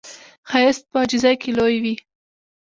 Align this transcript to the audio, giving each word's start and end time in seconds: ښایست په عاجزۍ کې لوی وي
ښایست 0.49 0.83
په 0.91 0.97
عاجزۍ 1.01 1.35
کې 1.41 1.49
لوی 1.57 1.75
وي 1.83 1.95